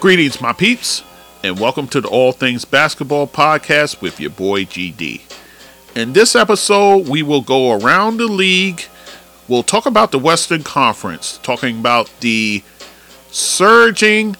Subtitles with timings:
[0.00, 1.04] Greetings, my peeps,
[1.44, 5.20] and welcome to the All Things Basketball Podcast with your boy GD.
[5.94, 8.84] In this episode, we will go around the league.
[9.46, 12.62] We'll talk about the Western Conference, talking about the
[13.30, 14.36] surging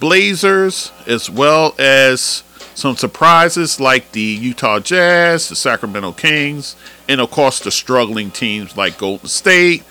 [0.00, 2.42] Blazers, as well as
[2.74, 6.74] some surprises like the Utah Jazz, the Sacramento Kings,
[7.06, 9.82] and of course the struggling teams like Golden State,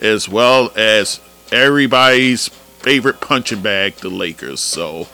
[0.00, 1.20] as well as
[1.52, 2.50] everybody's
[2.82, 4.60] favorite punching bag, the Lakers.
[4.60, 5.06] So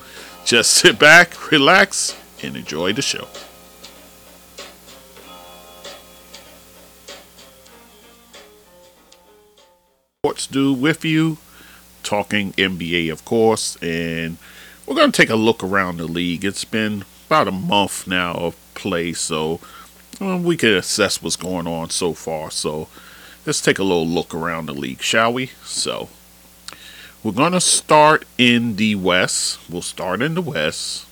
[0.45, 3.29] just sit back, relax, and enjoy the show.
[10.23, 11.39] Sports do with you,
[12.03, 14.39] talking NBA, of course, and
[14.87, 16.45] we're going to take a look around the league.
[16.45, 19.61] It's been about a month now of play, so
[20.21, 22.51] well, we can assess what's going on so far.
[22.51, 22.89] So
[23.47, 25.53] let's take a little look around the league, shall we?
[25.65, 26.09] So
[27.29, 29.59] we're going to start in the West.
[29.69, 31.05] We'll start in the West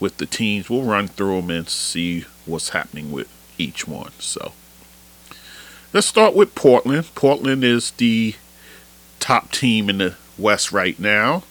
[0.00, 0.70] with the teams.
[0.70, 3.28] We'll run through them and see what's happening with
[3.58, 4.12] each one.
[4.18, 4.52] So
[5.92, 7.14] let's start with Portland.
[7.14, 8.36] Portland is the
[9.20, 11.42] top team in the West right now.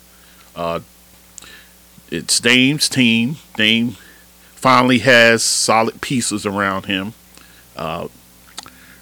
[0.55, 0.79] Uh,
[2.09, 3.35] it's Dame's team.
[3.57, 3.91] Dame
[4.55, 7.13] finally has solid pieces around him.
[7.75, 8.07] Uh,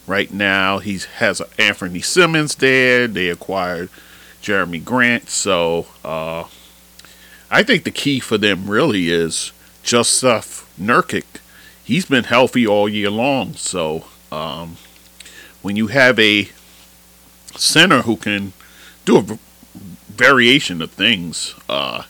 [0.06, 3.08] right now, he has Anthony Simons there.
[3.08, 3.90] They acquired
[4.42, 5.30] Jerami Grant.
[5.30, 6.46] So uh,
[7.50, 9.52] I think the key for them really is
[9.84, 11.26] Jusuf Nurkic.
[11.84, 13.54] He's been healthy all year long.
[13.54, 14.78] So um,
[15.62, 16.50] when you have a
[17.56, 18.54] center who can
[19.06, 19.40] do a
[20.10, 22.04] variation of things, uh,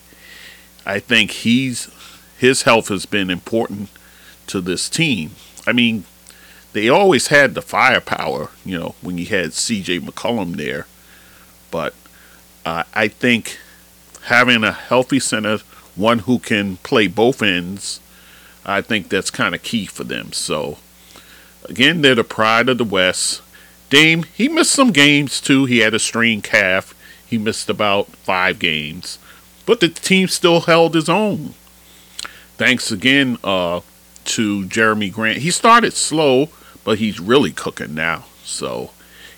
[0.86, 1.90] I think he's
[2.38, 3.90] his health has been important
[4.48, 5.32] to this team.
[5.68, 6.06] I mean,
[6.74, 10.00] they always had the firepower, you know, when you had C.J.
[10.00, 10.88] McCollum there,
[11.70, 11.94] but
[12.66, 13.60] uh, I think
[14.24, 15.60] having a healthy center,
[15.96, 18.00] one who can play both ends,
[18.66, 20.34] I think that's kind of key for them.
[20.34, 20.78] So,
[21.68, 23.42] again, they're the pride of the West.
[23.90, 25.66] Dame, he missed some games too.
[25.66, 26.94] He had a strained calf.
[27.26, 29.18] He missed about five games,
[29.66, 31.54] but the team still held his own.
[32.58, 33.82] Thanks again uh,
[34.26, 35.40] to Jerami Grant.
[35.40, 36.50] He started slow,
[36.84, 38.26] but he's really cooking now.
[38.44, 38.92] So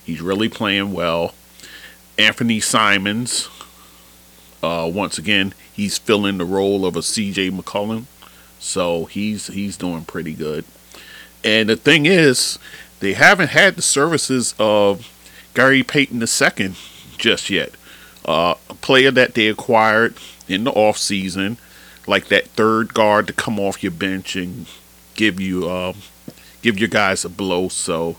[0.03, 1.33] he's really playing well.
[2.17, 3.49] Anthony Simons,
[4.61, 8.05] uh, once again, he's filling the role of a CJ McCollum,
[8.59, 10.65] so he's he's doing pretty good.
[11.43, 12.59] And the thing is,
[12.99, 15.11] they haven't had the services of
[15.53, 16.75] Gary Payton II
[17.17, 17.71] just yet.
[18.25, 20.15] Uh, a player that they acquired
[20.47, 21.57] in the off season,
[22.07, 24.67] like that third guard to come off your bench and
[25.15, 25.93] give you uh,
[26.61, 27.67] give your guys a blow.
[27.67, 28.15] So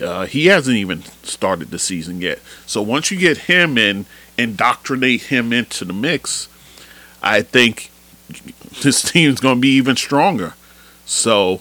[0.00, 2.40] uh, he hasn't even started the season yet.
[2.66, 4.06] So once you get him in,
[4.36, 6.48] indoctrinate him into the mix,
[7.22, 7.90] I think
[8.82, 10.54] this team's going to be even stronger.
[11.06, 11.60] So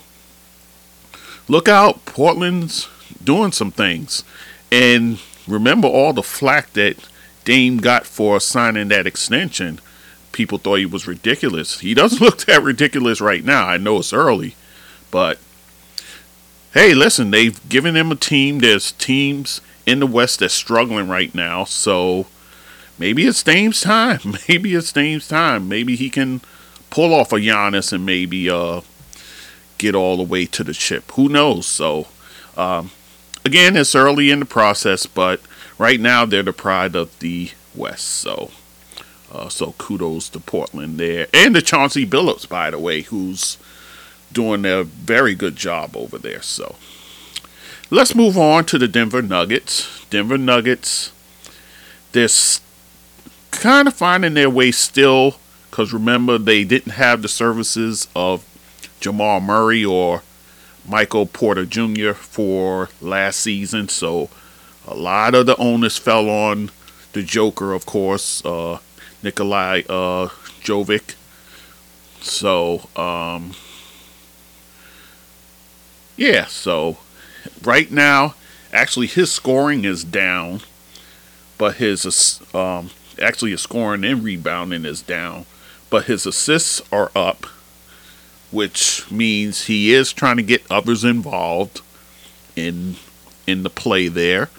[1.48, 2.06] look out.
[2.06, 2.90] Portland's
[3.24, 4.24] doing some things.
[4.72, 6.98] And remember all the flack that
[7.46, 9.80] Dame got for signing that extension.
[10.32, 11.82] People thought he was ridiculous.
[11.82, 13.68] He doesn't look that ridiculous right now.
[13.68, 14.56] I know it's early,
[15.12, 15.38] but
[16.74, 18.60] hey, listen, they've given him a team.
[18.60, 21.64] There's teams in the West that's struggling right now.
[21.64, 22.26] So
[22.98, 24.20] maybe it's Dame's time.
[24.48, 25.68] Maybe it's Dame's time.
[25.68, 26.42] Maybe he can
[26.90, 28.82] pull off a Giannis and maybe uh,
[29.78, 31.12] get all the way to the chip.
[31.12, 31.66] Who knows?
[31.66, 32.08] So
[32.56, 32.92] um,
[33.46, 35.42] again, it's early in the process, but
[35.78, 38.06] right now they're the pride of the West.
[38.06, 38.52] So.
[39.32, 43.58] Uh, so kudos to Portland there, and to Chauncey Billups, by the way, who's
[44.34, 46.42] doing a very good job over there.
[46.42, 46.76] So
[47.90, 50.06] let's move on to the Denver Nuggets.
[50.10, 51.12] Denver Nuggets,
[52.12, 52.28] they're
[53.52, 55.38] kind of finding their way still
[55.74, 58.46] because remember, they didn't have the services of
[59.00, 60.22] Jamal Murray or
[60.88, 62.14] Michael Porter Jr.
[62.14, 63.90] for last season.
[63.90, 64.30] So
[64.88, 66.70] a lot of the onus fell on
[67.14, 68.78] the Joker, of course, uh,
[69.24, 70.28] Nikolai uh,
[70.62, 71.16] Jokic.
[72.22, 73.54] So, um,
[76.16, 76.98] yeah, so
[77.64, 78.36] right now,
[78.72, 80.62] actually, his scoring is down,
[81.58, 82.90] but his um,
[83.22, 85.46] actually his scoring and rebounding is down,
[85.90, 87.46] but his assists are up,
[88.52, 91.82] which means he is trying to get others involved
[92.56, 92.96] in
[93.48, 94.50] in the play there,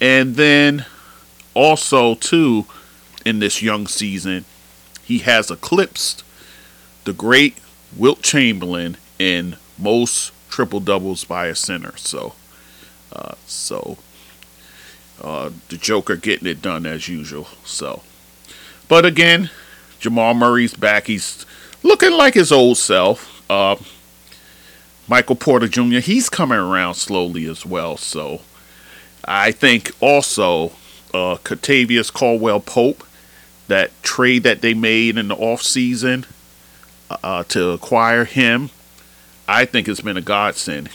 [0.00, 0.84] and then
[1.54, 2.66] also too
[3.24, 4.44] in this young season,
[5.04, 6.24] he has eclipsed
[7.04, 7.56] the great
[7.96, 11.96] Wilt Chamberlain in most triple doubles by a center.
[11.96, 12.34] So,
[13.12, 13.98] uh, so
[15.22, 17.48] uh, the Joker getting it done as usual.
[17.64, 18.02] So,
[18.88, 19.50] but again,
[19.98, 21.06] Jamal Murray's back.
[21.06, 21.46] He's
[21.82, 23.42] looking like his old self.
[23.50, 23.76] Uh,
[25.08, 25.98] Michael Porter Jr.
[25.98, 27.96] He's coming around slowly as well.
[27.96, 28.42] So
[29.24, 30.66] I think also
[31.12, 33.04] uh, Kentavious Caldwell Pope,
[33.68, 36.26] that trade that they made in the offseason
[37.22, 38.70] uh, to acquire him,
[39.50, 40.90] I think it's been a godsend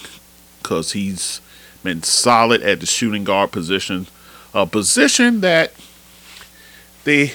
[0.64, 1.42] because he's
[1.84, 4.08] been solid at the shooting guard position,
[4.54, 5.74] a position that
[7.04, 7.34] they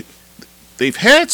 [0.78, 1.30] they've had.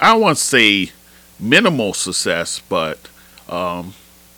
[0.00, 0.90] I to say
[1.38, 2.98] minimal success, but
[3.46, 3.92] um,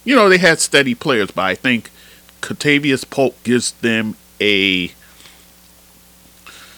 [0.05, 1.31] you know they had steady players.
[1.31, 1.89] But I think
[2.41, 4.91] Kentavious Pope gives them a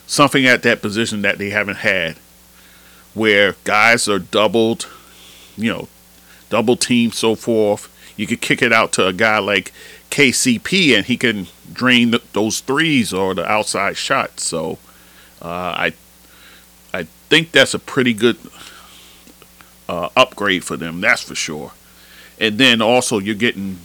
[0.07, 2.17] something at that position that they haven't had,
[3.15, 4.91] where guys are doubled,
[5.57, 5.89] you know,
[6.51, 7.89] double team, so forth.
[8.17, 9.73] You could kick it out to a guy like
[10.11, 14.45] KCP, and he can drain the, those threes or the outside shots.
[14.45, 14.79] So
[15.41, 15.95] uh, I
[16.93, 18.37] I think that's a pretty good
[19.89, 21.01] uh, upgrade for them.
[21.01, 21.73] That's for sure.
[22.39, 23.79] And then also you're getting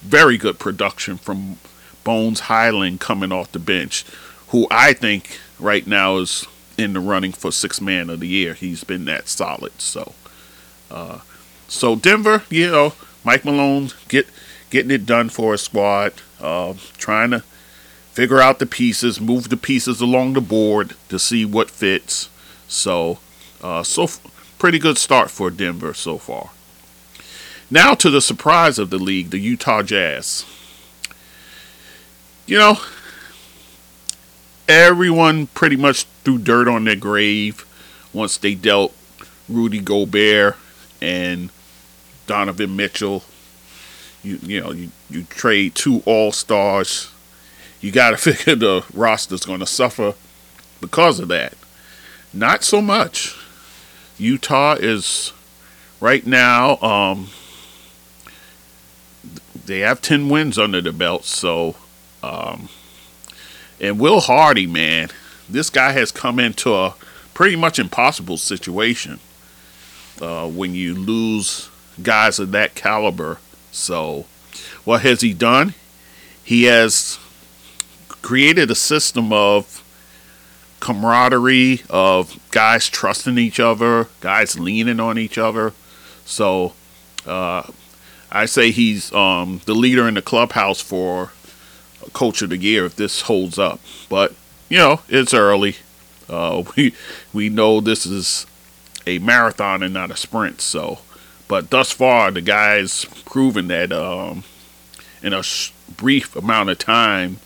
[0.00, 1.58] very good production from
[2.04, 4.04] Bones Hyland coming off the bench,
[4.48, 8.54] who I think right now is in the running for six man of the year.
[8.54, 9.80] He's been that solid.
[9.80, 10.12] So.
[10.90, 11.20] Uh,
[11.72, 12.92] so Denver, you know,
[13.24, 14.28] Mike Malone get
[14.68, 17.40] getting it done for his squad, uh, trying to
[18.12, 22.28] figure out the pieces, move the pieces along the board to see what fits.
[22.68, 23.20] So,
[23.62, 24.20] uh, so f-
[24.58, 26.50] pretty good start for Denver so far.
[27.70, 30.44] Now to the surprise of the league, the Utah Jazz.
[32.46, 32.76] You know,
[34.68, 37.64] everyone pretty much threw dirt on their grave
[38.12, 38.94] once they dealt
[39.48, 40.56] Rudy Gobert
[41.00, 41.50] and
[42.26, 43.24] Donovan Mitchell.
[44.22, 47.12] You you know you, you trade two All Stars.
[47.80, 50.14] You got to figure the roster's going to suffer
[50.80, 51.54] because of that.
[52.32, 53.36] Not so much.
[54.18, 55.32] Utah is
[56.00, 56.76] right now.
[56.78, 57.28] Um,
[59.66, 61.76] they have ten wins under the belt, so.
[62.22, 62.68] Um,
[63.80, 65.10] and Will Hardy, man,
[65.48, 66.94] this guy has come into a
[67.34, 69.18] pretty much impossible situation
[70.20, 71.68] uh, when you lose
[72.00, 73.38] guys of that caliber.
[73.70, 74.26] So,
[74.84, 75.74] what has he done?
[76.44, 77.18] He has
[78.22, 79.82] created a system of
[80.80, 85.72] camaraderie, of guys trusting each other, guys leaning on each other.
[86.24, 86.74] So,
[87.26, 87.62] uh,
[88.30, 91.32] I say he's um, the leader in the clubhouse for
[92.12, 93.80] Coach of the Year if this holds up.
[94.08, 94.34] But
[94.68, 95.76] you know, it's early.
[96.28, 96.94] Uh, we
[97.32, 98.46] we know this is
[99.06, 100.60] a marathon and not a sprint.
[100.60, 101.00] So,
[101.48, 104.44] but thus far, the guy's proven that um,
[105.22, 107.38] in a sh- brief amount of time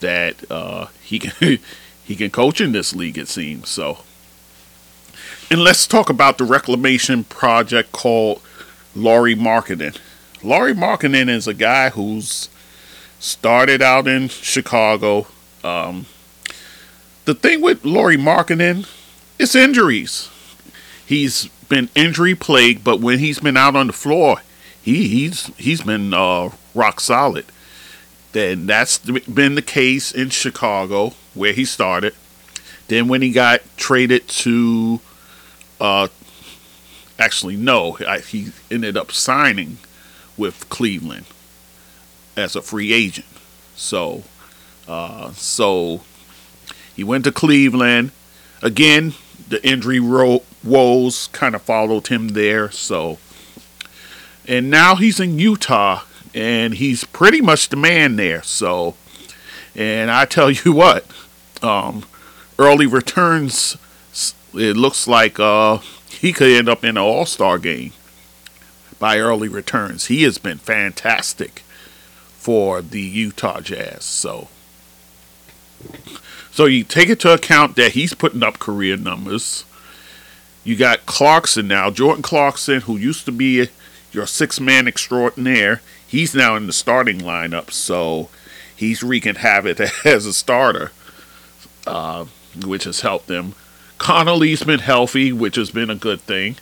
[0.00, 1.58] that uh, he can
[2.04, 3.18] he can coach in this league.
[3.18, 3.98] It seems so.
[5.50, 8.42] And let's talk about the reclamation project called
[8.94, 9.96] Lauri Markkanen.
[10.42, 12.48] Lauri Markkanen is a guy who's
[13.20, 15.26] started out in Chicago.
[15.62, 16.06] Um,
[17.26, 18.88] the thing with Lauri Markkanen
[19.38, 20.30] is injuries
[21.06, 24.38] he's been injury plagued, but when he's been out on the floor,
[24.80, 27.46] he he's he's been uh, rock solid.
[28.32, 32.14] Then that's been the case in Chicago where he started.
[32.88, 35.00] Then when he got traded to,
[35.80, 36.08] uh,
[37.18, 39.78] actually no, I, he ended up signing
[40.36, 41.26] with Cleveland
[42.36, 43.26] as a free agent.
[43.74, 44.24] So,
[44.86, 46.02] uh, so
[46.94, 48.12] he went to Cleveland
[48.62, 49.14] again
[49.48, 52.70] the injury ro- woes kind of followed him there.
[52.70, 53.18] So,
[54.46, 56.02] and now he's in Utah,
[56.34, 58.42] and he's pretty much the man there.
[58.42, 58.94] So,
[59.74, 61.06] and I tell you what,
[61.62, 62.04] um,
[62.58, 63.76] early returns.
[64.54, 67.92] It looks like uh, he could end up in an All Star game
[68.98, 70.06] by early returns.
[70.06, 71.62] He has been fantastic
[72.46, 74.04] for the Utah Jazz.
[74.04, 74.48] So,
[76.50, 79.65] so you take into account that he's putting up career numbers.
[80.66, 83.68] You got Clarkson now, Jordan Clarkson, who used to be
[84.10, 85.80] your six man extraordinaire.
[86.04, 88.30] He's now in the starting lineup, so
[88.74, 90.90] he's wreaking havoc as a starter,
[91.86, 92.24] uh,
[92.64, 93.54] which has helped them.
[93.98, 96.56] Conley's been healthy, which has been a good thing.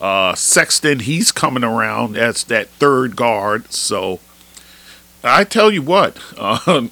[0.00, 3.70] Uh, Sexton, he's coming around as that third guard.
[3.70, 4.20] So
[5.22, 6.88] I tell you what, uh,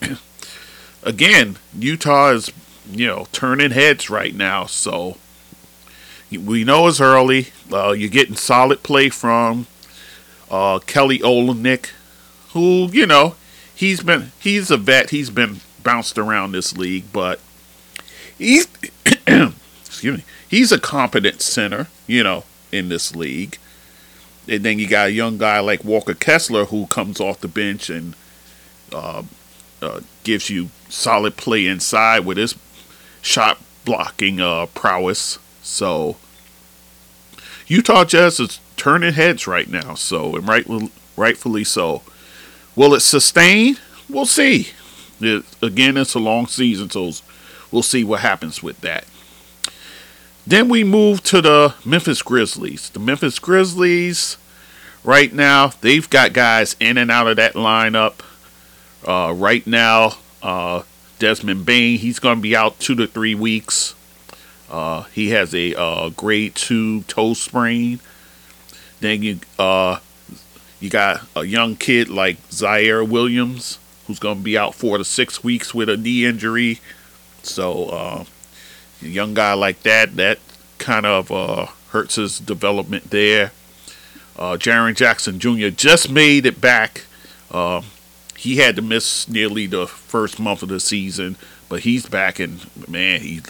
[1.02, 2.52] again, Utah is,
[2.88, 4.66] you know, turning heads right now.
[4.66, 5.16] So
[6.38, 7.48] we know it's early.
[7.72, 9.66] Uh, you're getting solid play from
[10.50, 11.90] uh, Kelly Olynyk,
[12.50, 13.34] who, you know,
[13.74, 15.10] he's been he's a vet.
[15.10, 17.40] He's been bounced around this league, but
[18.38, 18.66] he's
[19.86, 23.58] excuse me, he's a competent center, you know, in this league.
[24.46, 27.88] And then you got a young guy like Walker Kessler who comes off the bench
[27.88, 28.14] and
[28.92, 29.22] uh,
[29.80, 32.54] uh, gives you solid play inside with his
[33.22, 35.38] shot blocking uh, prowess.
[35.62, 36.16] So
[37.66, 39.94] Utah Jazz is turning heads right now.
[39.94, 40.66] So and right,
[41.16, 42.02] rightfully so.
[42.76, 43.76] Will it sustain?
[44.08, 44.68] We'll see.
[45.20, 47.12] It, again, it's a long season, so
[47.70, 49.06] we'll see what happens with that.
[50.46, 52.90] Then we move to the Memphis Grizzlies.
[52.90, 54.36] The Memphis Grizzlies,
[55.02, 58.20] right now, they've got guys in and out of that lineup.
[59.06, 60.82] Uh, right now, uh,
[61.18, 63.94] Desmond Bane, he's going to be out two to three weeks.
[64.74, 68.00] Uh, he has a uh, grade two toe sprain.
[68.98, 70.00] Then you uh,
[70.80, 73.78] you got a young kid like Ziaire Williams,
[74.08, 76.80] who's going to be out four to six weeks with a knee injury.
[77.44, 78.24] So uh,
[79.00, 80.40] a young guy like that, that
[80.78, 83.52] kind of uh, hurts his development there.
[84.36, 85.68] Uh, Jaren Jackson Jr.
[85.68, 87.04] just made it back.
[87.48, 87.82] Uh,
[88.36, 91.36] he had to miss nearly the first month of the season,
[91.68, 93.40] but he's back and man, he,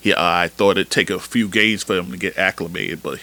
[0.00, 3.20] he I thought it'd take a few games for him to get acclimated, but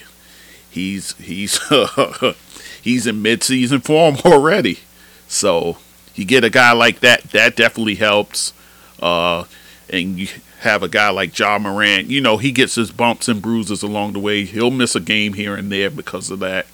[0.70, 1.60] he's he's
[2.82, 4.80] he's in midseason form already.
[5.28, 5.78] So
[6.16, 8.54] you get a guy like that, that definitely helps.
[9.00, 9.46] Uh,
[9.90, 10.28] and you
[10.60, 14.14] have a guy like Ja Morant, you know, he gets his bumps and bruises along
[14.14, 14.44] the way.
[14.44, 16.66] He'll miss a game here and there because of that.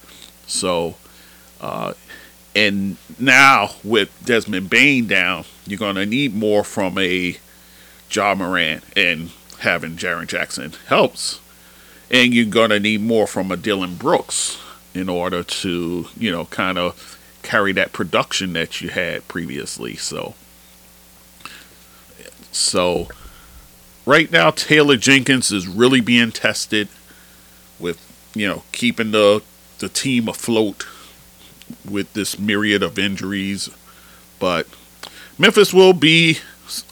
[0.48, 0.96] So,
[1.60, 1.94] uh,
[2.56, 7.38] and now with Desmond Bane down, you're going to need more from a
[8.10, 8.84] Ja Morant.
[8.96, 9.32] and
[9.64, 11.40] having Jaren Jackson helps.
[12.12, 14.60] And you're going to need more from a Dillon Brooks
[14.94, 19.96] in order to, you know, kind of carry that production that you had previously.
[19.96, 20.36] So,
[22.52, 23.08] so
[24.06, 26.88] right now, Taylor Jenkins is really being tested
[27.80, 28.00] with,
[28.36, 29.42] you know, keeping the
[29.80, 30.86] the team afloat
[31.90, 33.70] with this myriad of injuries.
[34.40, 34.68] But
[35.38, 36.40] Memphis will be,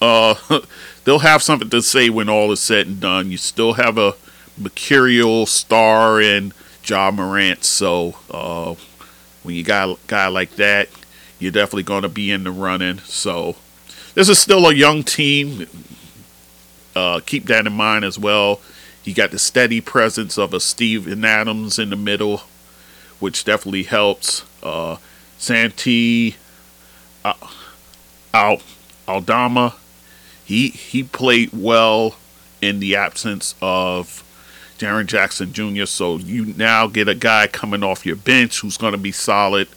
[0.01, 0.36] uh,
[1.03, 3.31] they'll have something to say when all is said and done.
[3.31, 4.15] You still have a
[4.58, 6.53] mercurial star in
[6.86, 8.75] Ja Morant, so uh,
[9.43, 10.89] when you got a guy like that,
[11.39, 13.00] you're definitely going to be in the running.
[13.00, 13.55] So
[14.13, 15.67] this is still a young team.
[16.96, 18.62] Uh, keep that in mind as well.
[19.03, 22.43] You got the steady presence of a Steven Adams in the middle,
[23.20, 24.43] which definitely helps.
[24.62, 24.98] Uh,
[25.38, 26.36] Santi
[27.25, 27.34] uh,
[28.31, 28.62] Al
[29.08, 29.75] Aldama,
[30.51, 32.15] he he played well
[32.62, 34.22] in the absence of
[34.77, 35.86] Jaren Jackson Jr.
[35.86, 39.70] So you now get a guy coming off your bench who's going to be solid,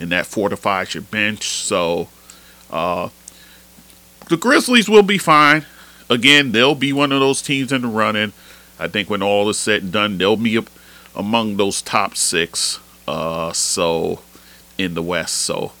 [0.00, 1.46] and that fortifies your bench.
[1.46, 2.08] So
[2.70, 3.10] uh,
[4.30, 5.66] the Grizzlies will be fine.
[6.08, 8.32] Again, they'll be one of those teams in the running.
[8.78, 10.64] I think when all is said and done, they'll be
[11.14, 12.80] among those top six.
[13.06, 14.20] Uh, so
[14.78, 15.36] in the West.
[15.36, 15.72] So,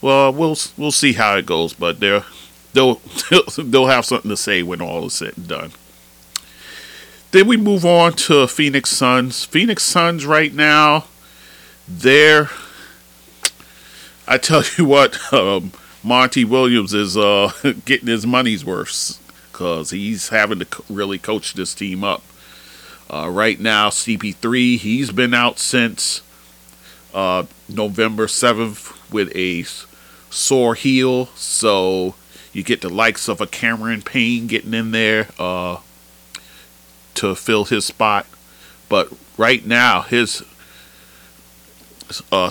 [0.00, 2.24] well, we'll we'll see how it goes, but they're
[2.72, 3.00] they'll
[3.58, 5.72] they'll have something to say when all is said and done.
[7.32, 9.44] Then we move on to Phoenix Suns.
[9.44, 11.04] Phoenix Suns right now,
[11.86, 12.50] they're
[14.30, 15.72] I tell you what, um,
[16.04, 17.52] Monty Williams is uh,
[17.84, 19.18] getting his money's worth
[19.50, 22.22] because he's having to really coach this team up.
[23.12, 26.22] Uh, right now, CP3, he's been out since
[27.12, 29.64] uh, November 7th with a
[30.32, 31.26] sore heel.
[31.34, 32.14] So
[32.52, 35.78] you get the likes of a Cameron Payne getting in there uh,
[37.14, 38.26] to fill his spot.
[38.88, 40.42] But right now, his
[42.32, 42.50] uh,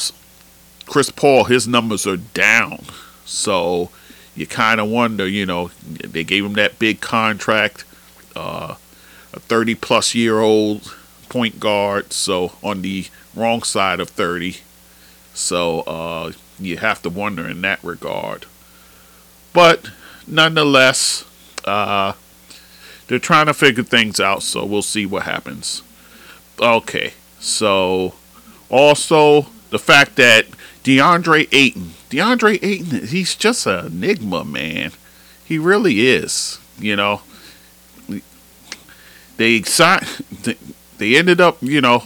[0.86, 2.84] Chris Paul, his numbers are down.
[3.26, 3.90] So
[4.36, 7.84] you kind of wonder, you know, they gave him that big contract,
[8.36, 8.76] uh,
[9.34, 10.96] a 30 plus year old
[11.28, 12.14] point guard.
[12.14, 14.58] So on the wrong side of 30.
[15.34, 18.46] So uh, you have to wonder in that regard.
[19.54, 19.90] But
[20.28, 21.26] nonetheless,
[21.66, 22.14] uh,
[23.08, 25.82] they're trying to figure things out, so we'll see what happens.
[26.62, 28.14] Okay, so
[28.70, 30.46] also the fact that
[30.84, 34.92] DeAndre Ayton, DeAndre Ayton, he's just an enigma, man.
[35.46, 36.60] He really is.
[36.78, 37.22] You know,
[39.38, 40.06] they signed,
[40.98, 42.04] they ended up, you know,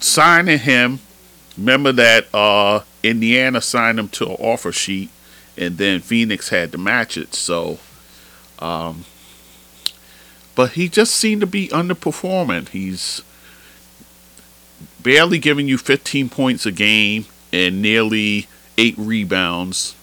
[0.00, 1.00] signing him.
[1.56, 5.10] Remember that uh, Indiana signed him to an offer sheet,
[5.56, 7.34] and then Phoenix had to match it.
[7.34, 7.78] So,
[8.58, 9.04] um,
[10.54, 12.68] but he just seemed to be underperforming.
[12.68, 13.22] He's
[15.02, 18.46] barely giving you 15 points a game and nearly
[18.78, 19.94] eight rebounds.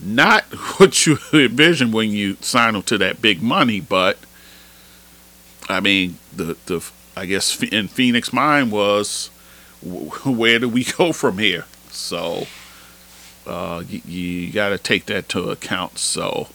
[0.00, 0.44] Not
[0.78, 4.18] what you envision when you sign him to that big money, but
[5.68, 6.84] I mean, the the
[7.16, 9.28] I guess in Phoenix mind was
[9.82, 11.66] where do we go from here?
[11.90, 12.46] So
[13.46, 15.98] uh, you, you got to take that to account.
[15.98, 16.48] So,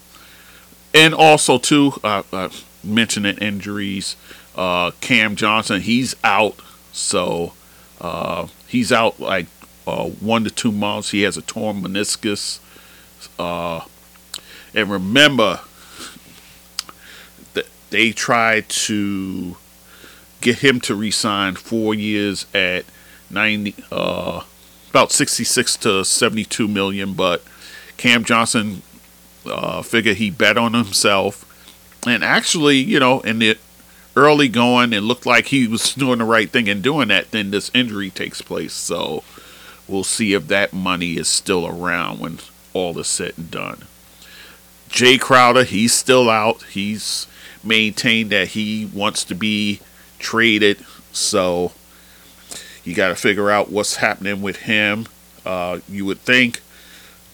[0.94, 2.50] and also too, uh,
[2.84, 4.16] mentioning injuries,
[4.56, 6.56] uh, Cam Johnson, he's out.
[6.92, 7.54] So
[8.02, 9.48] uh, he's out like
[9.86, 11.12] uh, one to two months.
[11.12, 12.60] He has a torn meniscus.
[13.38, 13.86] Uh,
[14.74, 15.62] and remember
[17.54, 19.58] that they tried to
[20.42, 22.86] get him to resign four years at
[23.30, 24.44] 90, uh,
[24.90, 27.44] about 66 to 72 million, but
[27.98, 28.82] Cam Johnson
[29.46, 31.44] uh, figured he bet on himself.
[32.06, 33.58] And actually, you know, in the
[34.16, 37.32] early going, it looked like he was doing the right thing and doing that.
[37.32, 38.74] Then this injury takes place.
[38.74, 39.24] So
[39.88, 42.40] we'll see if that money is still around when
[42.74, 43.84] all is said and done.
[44.90, 46.64] Jay Crowder, he's still out.
[46.64, 47.28] He's
[47.64, 49.82] maintained that he wants to be
[50.18, 50.84] traded.
[51.12, 51.74] So
[52.88, 55.08] you got to figure out what's happening with him.
[55.46, 56.62] Uh, you would think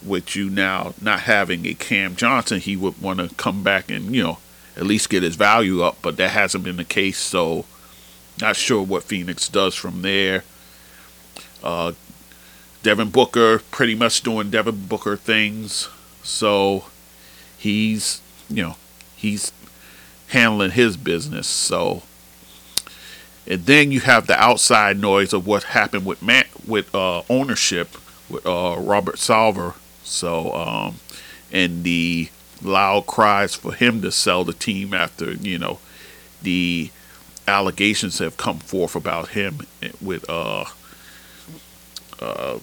[0.04, 4.16] with you now not having a Cam Johnson, he would want to come back and,
[4.16, 4.40] you know,
[4.76, 7.20] at least get his value up, but that hasn't been the case.
[7.20, 7.66] So,
[8.42, 10.44] not sure what Phoenix does from there.
[11.64, 11.92] Uh,
[12.82, 15.88] Devin Booker pretty much doing Devin Booker things.
[16.24, 16.86] So,
[17.60, 18.76] he's, you know,
[19.16, 19.52] he's
[20.30, 21.46] handling his business.
[21.46, 22.02] So,
[23.48, 27.98] and then you have the outside noise of what happened with Matt, with uh, ownership
[28.30, 29.76] with uh, Robert Sarver.
[30.04, 30.96] So um,
[31.52, 32.30] and the
[32.62, 35.80] loud cries for him to sell the team after you know
[36.42, 36.92] the
[37.48, 39.60] allegations have come forth about him
[40.02, 40.66] with uh,
[42.20, 42.60] uh,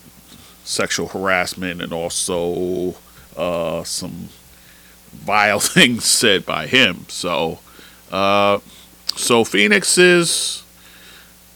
[0.65, 2.95] sexual harassment and also
[3.37, 4.29] uh, some
[5.13, 7.05] vile things said by him.
[7.09, 7.59] So,
[8.11, 8.59] uh,
[9.17, 10.63] so Phoenix is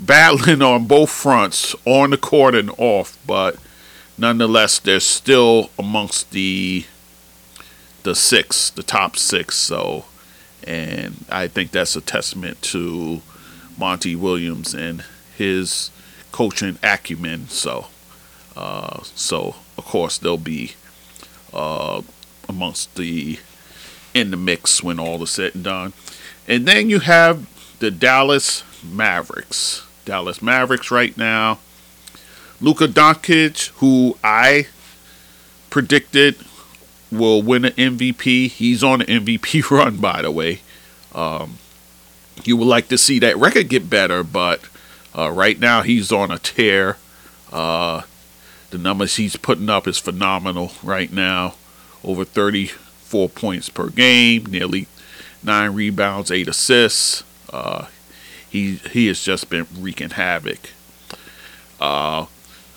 [0.00, 3.56] battling on both fronts, on the court and off, but
[4.18, 6.84] nonetheless, they're still amongst the
[8.02, 9.56] the six, the top six.
[9.56, 10.04] So,
[10.66, 13.22] and I think that's a testament to
[13.78, 15.02] Monty Williams and
[15.36, 15.90] his
[16.30, 17.48] coaching acumen.
[17.48, 17.86] So,
[18.56, 20.72] uh, so of course they'll be
[21.52, 22.02] uh,
[22.48, 23.38] amongst the
[24.12, 25.92] in the mix when all is said and done.
[26.46, 27.48] And then you have
[27.80, 29.83] the Dallas Mavericks.
[30.04, 31.58] Dallas Mavericks right now.
[32.60, 34.68] Luka Doncic, who I
[35.70, 36.36] predicted
[37.10, 38.48] will win an MVP.
[38.48, 40.60] He's on an MVP run, by the way.
[41.14, 41.58] Um,
[42.44, 44.60] you would like to see that record get better, but
[45.16, 46.96] uh, right now he's on a tear.
[47.52, 48.02] Uh,
[48.70, 51.54] the numbers he's putting up is phenomenal right now.
[52.02, 54.88] Over 34 points per game, nearly
[55.42, 57.22] nine rebounds, eight assists.
[57.52, 57.86] Uh,
[58.54, 60.70] he he has just been wreaking havoc.
[61.80, 62.26] Uh,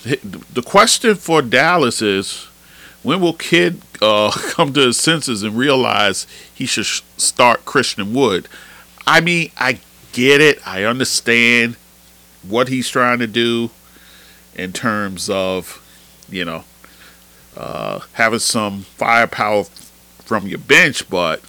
[0.03, 2.47] the question for Dallas is
[3.03, 8.11] when will Kidd uh, come to his senses and realize he should sh- start Christian
[8.11, 8.47] Wood?
[9.05, 9.79] I mean, I
[10.13, 10.67] get it.
[10.67, 11.75] I understand
[12.41, 13.69] what he's trying to do
[14.55, 15.83] in terms of,
[16.27, 16.63] you know,
[17.55, 19.65] uh, having some firepower
[20.25, 21.41] from your bench, but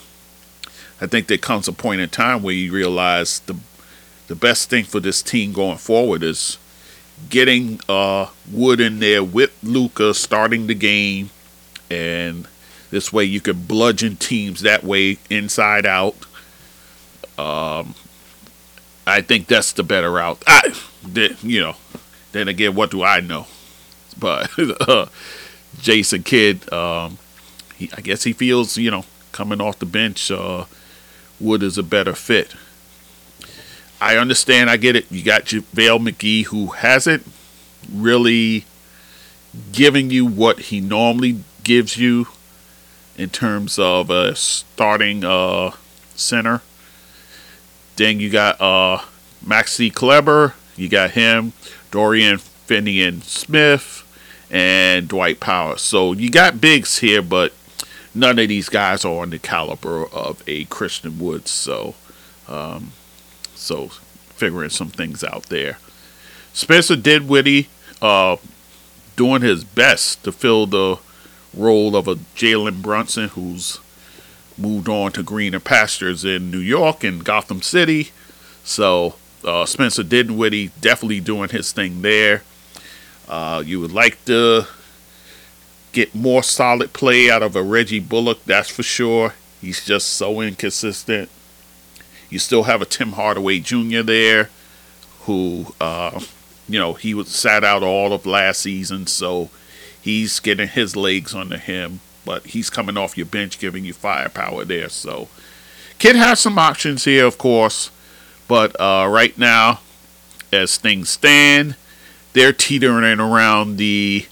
[1.00, 3.56] I think there comes a point in time where you realize the
[4.28, 6.58] the best thing for this team going forward is
[7.30, 11.30] getting uh, Wood in there with Luka starting the game,
[11.90, 12.46] and
[12.90, 16.14] this way you can bludgeon teams that way inside out.
[17.38, 17.94] Um,
[19.06, 20.42] I think that's the better route.
[20.46, 20.74] I,
[21.42, 21.76] you know,
[22.32, 23.46] then again, what do I know?
[24.18, 24.50] But
[24.88, 25.06] uh,
[25.80, 27.18] Jason Kidd, um,
[27.76, 30.64] he, I guess he feels, you know, coming off the bench, uh,
[31.40, 32.54] Wood is a better fit.
[34.00, 34.70] I understand.
[34.70, 35.11] I get it.
[35.11, 37.26] You got JaVale McGee, who hasn't
[37.92, 38.64] really
[39.72, 42.28] giving you what he normally gives you
[43.16, 45.72] in terms of a starting uh,
[46.14, 46.62] center.
[47.96, 49.02] Then you got uh,
[49.44, 50.54] Maxi Kleber.
[50.76, 51.52] You got him,
[51.90, 54.04] Dorian Finney Smith,
[54.48, 55.76] and Dwight Powell.
[55.76, 57.52] So you got bigs here, but
[58.14, 61.50] none of these guys are on the caliber of a Christian Woods.
[61.50, 61.96] So
[62.46, 62.92] um,
[63.68, 65.78] so figuring some things out there.
[66.54, 67.68] Spencer Dinwiddie
[68.00, 68.37] uh,
[69.14, 70.98] doing his best to fill the
[71.54, 73.78] role of a Jalen Brunson who's
[74.57, 78.11] moved on to greener pastures in New York and Gotham City.
[78.64, 82.42] So uh, Spencer Dinwiddie definitely doing his thing there.
[83.28, 84.66] Uh, you would like to
[85.92, 89.35] get more solid play out of a Reggie Bullock, that's for sure.
[89.61, 91.28] He's just so inconsistent
[92.30, 94.02] You still have a Tim Hardaway Jr.
[94.02, 94.50] there,
[95.20, 96.20] who uh,
[96.68, 99.50] you know he was sat out all of last season, so
[100.00, 102.00] he's getting his legs under him.
[102.24, 104.90] But he's coming off your bench, giving you firepower there.
[104.90, 105.28] So
[105.98, 107.90] Kidd has some options here, of course,
[108.46, 109.80] but uh, right now,
[110.52, 111.74] as things stand,
[112.34, 114.26] they're teetering around the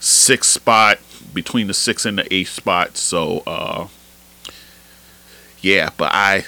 [0.00, 0.98] sixth spot,
[1.34, 2.96] between the sixth and the eighth spot.
[2.96, 3.88] So, uh,
[5.60, 6.44] yeah, but I,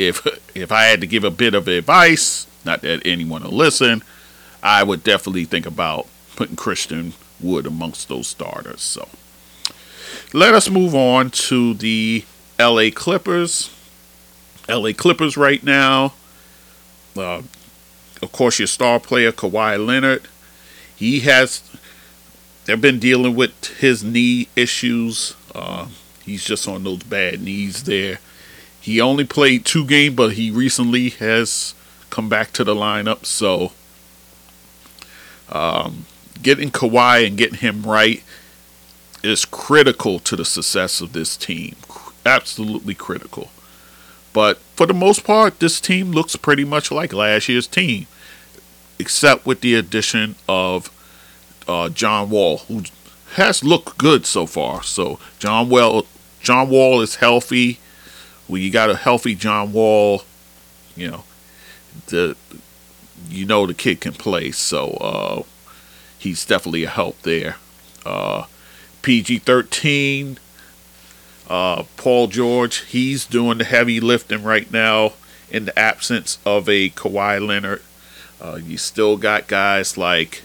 [0.00, 4.02] if if I had to give a bit of advice, not that anyone will listen,
[4.62, 8.80] I would definitely think about putting Christian Wood amongst those starters.
[8.80, 9.08] So,
[10.32, 12.24] let us move on to the
[12.58, 13.74] LA Clippers.
[14.68, 16.14] LA Clippers right now.
[17.16, 17.42] Uh,
[18.22, 20.26] of course, your star player Kawhi Leonard.
[20.96, 21.62] He has.
[22.64, 25.34] They've been dealing with his knee issues.
[25.54, 25.88] Uh,
[26.24, 28.18] he's just on those bad knees there.
[28.80, 31.74] He only played two games, but he recently has
[32.08, 33.26] come back to the lineup.
[33.26, 33.72] So,
[35.50, 36.06] um,
[36.42, 38.22] getting Kawhi and getting him right
[39.22, 41.76] is critical to the success of this team.
[42.24, 43.50] Absolutely critical.
[44.32, 48.06] But for the most part, this team looks pretty much like last year's team,
[48.98, 50.90] except with the addition of
[51.68, 52.84] uh, John Wall, who
[53.34, 54.82] has looked good so far.
[54.82, 56.06] So John Wall,
[56.40, 57.78] John Wall is healthy.
[58.50, 60.24] When you got a healthy John Wall,
[60.96, 61.24] you know
[62.06, 62.36] the
[63.28, 64.50] you know the kid can play.
[64.50, 65.42] So uh,
[66.18, 67.56] he's definitely a help there.
[68.04, 68.44] Uh,
[69.02, 70.38] PG thirteen
[71.50, 75.14] uh, Paul George, he's doing the heavy lifting right now
[75.50, 77.82] in the absence of a Kawhi Leonard.
[78.40, 80.42] Uh, you still got guys like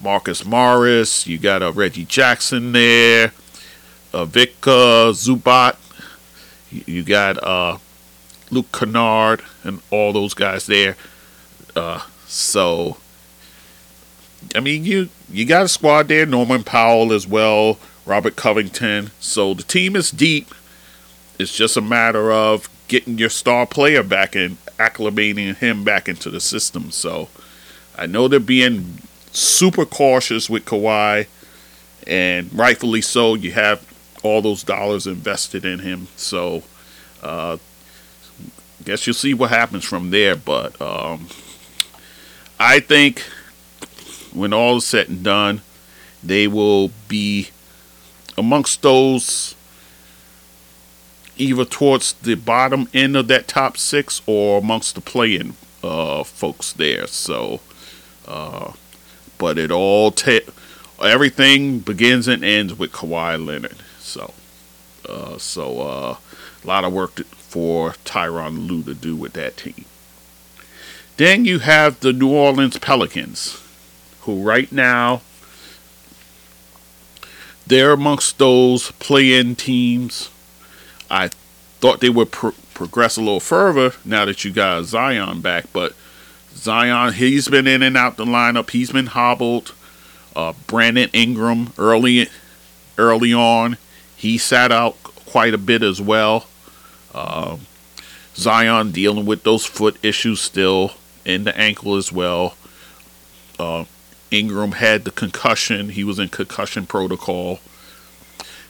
[0.00, 3.32] Marcus Morris, you got a Reggie Jackson there,
[4.14, 5.76] Vic uh, Zubac,
[6.86, 7.78] you got uh,
[8.50, 10.96] Luke Kennard, and all those guys there.
[11.74, 12.98] Uh, so,
[14.54, 16.26] I mean, you you got a squad there.
[16.26, 17.78] Norman Powell as well.
[18.04, 19.10] Robert Covington.
[19.20, 20.54] So the team is deep.
[21.38, 26.30] It's just a matter of getting your star player back and acclimating him back into
[26.30, 26.90] the system.
[26.90, 27.28] So
[27.96, 28.98] I know they're being
[29.32, 31.26] super cautious with Kawhi,
[32.06, 33.34] and rightfully so.
[33.34, 33.86] You have
[34.22, 36.08] all those dollars invested in him.
[36.16, 36.62] So
[37.22, 37.58] uh,
[38.84, 40.36] guess you'll see what happens from there.
[40.36, 41.28] But um,
[42.58, 43.20] I think
[44.32, 45.60] when all is said and done,
[46.22, 47.48] they will be
[48.36, 49.54] amongst those
[51.36, 56.72] either towards the bottom end of that top six or amongst the playing uh, folks
[56.72, 57.06] there.
[57.06, 57.60] So,
[58.26, 58.72] uh,
[59.38, 60.14] but it all
[61.02, 63.76] everything begins and ends with Kawhi Leonard.
[64.12, 64.34] So,
[65.08, 66.16] uh, so uh,
[66.62, 69.86] a lot of work for Tyronn Lue to do with that team.
[71.16, 73.58] Then you have the New Orleans Pelicans,
[74.22, 75.22] who right now
[77.66, 80.28] they're amongst those play-in teams.
[81.10, 81.28] I
[81.80, 85.94] thought they would pro- progress a little further now that you got Zion back, but
[86.54, 88.70] Zion he's been in and out the lineup.
[88.70, 89.72] He's been hobbled.
[90.36, 92.28] Uh, Brandon Ingram early
[92.98, 93.76] early on,
[94.22, 96.46] he sat out quite a bit as well.
[97.12, 97.56] Uh,
[98.36, 100.92] Zion dealing with those foot issues still
[101.24, 102.56] in the ankle as well.
[103.58, 103.84] Uh,
[104.30, 105.88] Ingram had the concussion.
[105.88, 107.58] He was in concussion protocol.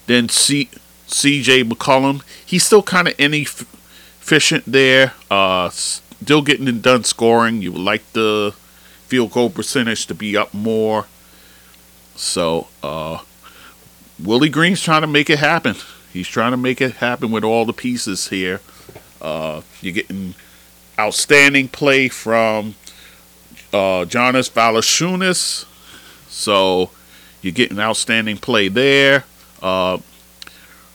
[0.07, 0.71] Then C-
[1.07, 5.13] CJ McCollum, he's still kind of inefficient there.
[5.31, 7.61] Uh, still getting it done scoring.
[7.61, 8.55] You would like the
[9.07, 11.09] field goal percentage to be up more.
[12.17, 13.19] So, uh,
[14.23, 15.77] Willie Green's trying to make it happen.
[16.13, 18.61] He's trying to make it happen with all the pieces here.
[19.21, 20.35] Uh, you're getting
[20.99, 22.75] outstanding play from
[23.73, 25.65] uh, Jonas Valanciunas.
[26.29, 26.91] So
[27.41, 29.25] you're getting outstanding play there.
[29.61, 29.99] Uh,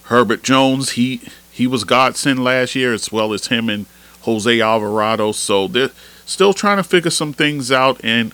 [0.03, 3.87] Herbert Jones, he he was godsend last year, as well as him and
[4.21, 5.31] Jose Alvarado.
[5.31, 5.91] So they're
[6.25, 8.31] still trying to figure some things out in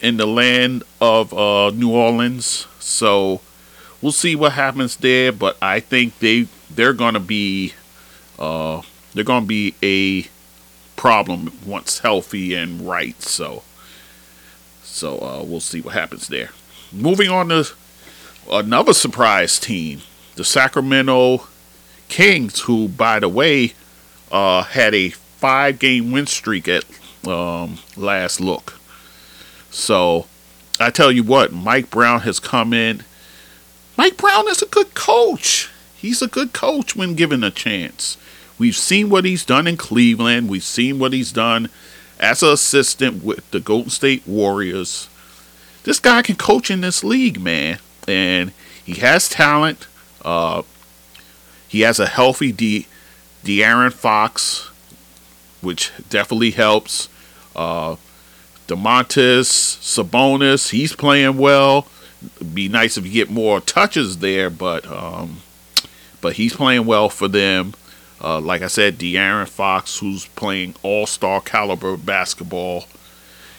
[0.00, 2.66] in the land of uh, New Orleans.
[2.80, 3.40] So
[4.06, 5.32] we'll see what happens there.
[5.32, 7.74] But I think they they're gonna be
[8.38, 10.28] uh, they're gonna be a
[10.94, 13.20] problem once healthy and right.
[13.20, 13.64] So,
[14.84, 16.50] so uh, we'll see what happens there.
[16.92, 17.66] Moving on to
[18.48, 20.02] another surprise team,
[20.36, 21.48] the Sacramento
[22.08, 23.74] Kings, who, by the way,
[24.30, 26.84] uh, had a five-game win streak at
[27.26, 28.78] um, last look.
[29.70, 30.26] So,
[30.78, 33.02] I tell you what, Mike Brown has come in.
[33.96, 35.70] Mike Brown is a good coach.
[35.96, 38.16] He's a good coach when given a chance
[38.58, 40.48] We've seen what he's done in Cleveland.
[40.48, 41.68] We've seen what he's done
[42.18, 45.08] as an assistant with the Golden State Warriors.
[45.84, 47.78] This guy can coach in this league, man,
[48.08, 49.86] and he has talent.
[50.24, 50.62] Uh,
[51.68, 52.86] he has a healthy De
[53.44, 54.70] De'Aaron Fox,
[55.60, 57.08] which definitely helps.
[57.54, 57.96] Uh,
[58.66, 61.86] Domantas Sabonis, he's playing well.
[62.36, 65.42] It'd be nice if you get more touches there, but um,
[66.20, 67.74] but he's playing well for them.
[68.22, 72.84] Uh, like I said, De'Aaron Fox, who's playing All Star caliber basketball.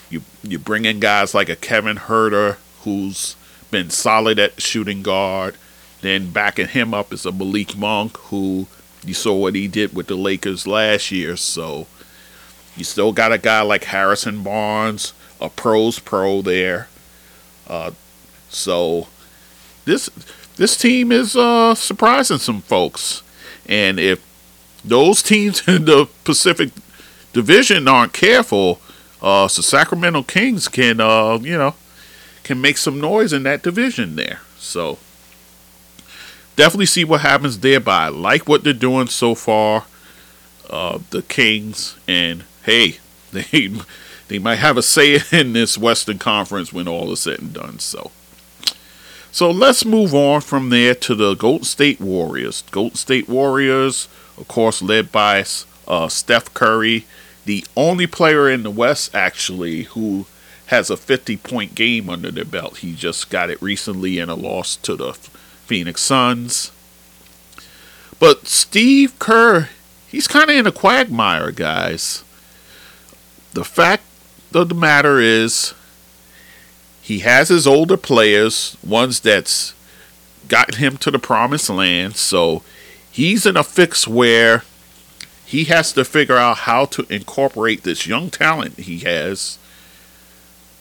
[0.10, 3.36] You you bring in guys like a Kevin Huerter, who's
[3.70, 5.56] been solid at shooting guard.
[6.02, 8.68] Then backing him up is a Malik Monk, who
[9.04, 11.36] you saw what he did with the Lakers last year.
[11.36, 11.88] So
[12.76, 16.88] you still got a guy like Harrison Barnes, a pros pro there.
[17.68, 17.92] Uh,
[18.58, 19.08] so
[19.86, 20.10] this
[20.58, 23.24] this team is uh, surprising some folks,
[23.68, 24.22] and if
[24.84, 26.72] those teams in the Pacific
[27.34, 28.82] Division aren't careful,
[29.22, 31.76] uh, the Sacramento Kings can uh, you know
[32.44, 34.42] can make some noise in that division there.
[34.58, 34.98] So
[36.56, 37.80] definitely see what happens there.
[37.80, 39.86] But I like what they're doing so far.
[40.70, 43.00] Uh, the Kings and hey,
[43.32, 43.72] they
[44.28, 47.80] they might have a say in this Western Conference when all is said and done.
[47.80, 48.12] So.
[49.38, 52.64] So let's move on from there to the Golden State Warriors.
[52.72, 55.46] Golden State Warriors, of course, led by
[55.88, 57.06] uh, Steph Curry,
[57.46, 60.26] the only player in the West actually who
[60.74, 62.78] has a 50 point game under their belt.
[62.78, 66.72] He just got it recently in a loss to the Phoenix Suns.
[68.20, 69.70] But Steve Kerr,
[70.08, 72.24] he's kind of in a quagmire, guys.
[73.54, 74.02] The fact
[74.56, 75.76] of the matter is,
[77.08, 79.74] he has his older players, ones that's
[80.50, 82.18] gotten him to the promised land.
[82.18, 82.64] So
[83.10, 84.64] he's in a fix where
[85.46, 89.58] he has to figure out how to incorporate this young talent he has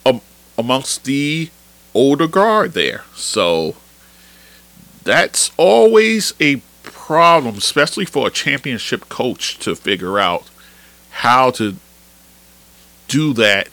[0.05, 0.21] um,
[0.59, 1.51] amongst the
[1.95, 3.05] older guard there.
[3.15, 3.77] So
[5.05, 10.51] that's always a problem, especially for a championship coach to figure out
[11.23, 11.77] how to
[13.07, 13.69] do that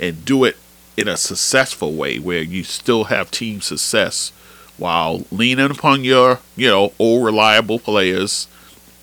[0.00, 0.56] and do it
[0.96, 4.32] in a successful way where you still have team success
[4.76, 8.48] while leaning upon your, you know, old reliable players,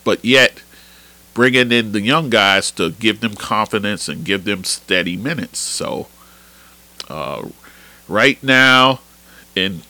[0.03, 0.61] but yet
[1.33, 5.59] bringing in the young guys to give them confidence and give them steady minutes.
[5.59, 6.07] So,
[7.09, 7.47] uh,
[8.07, 9.01] right now,
[9.55, 9.83] and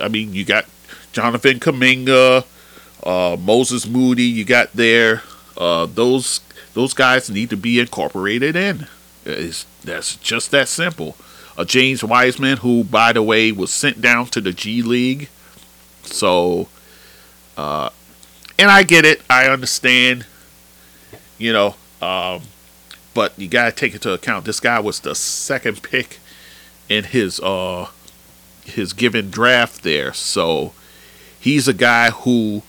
[0.00, 0.66] I mean, you got
[1.12, 2.44] Jonathan Kuminga,
[3.02, 5.22] uh, Moses Moody, you got there.
[5.56, 6.40] Uh, those
[6.74, 8.86] those guys need to be incorporated in.
[9.24, 11.16] It's, that's just that simple
[11.56, 15.28] uh, James Wiseman, who, by the way, was sent down to the G League.
[16.02, 16.68] So,
[17.56, 17.90] uh,
[18.58, 19.22] and I get it.
[19.30, 20.26] I understand,
[21.38, 22.42] you know, um,
[23.14, 26.18] but you got to take into account this guy was the second pick
[26.88, 27.88] in his uh
[28.64, 30.12] his given draft there.
[30.12, 30.72] So,
[31.38, 32.62] he's a guy who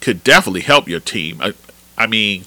[0.00, 1.40] could definitely help your team.
[1.40, 1.54] I,
[1.96, 2.44] I mean,